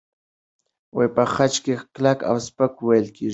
[1.15, 3.29] په خج کې کلک او سپک وېل کېږي.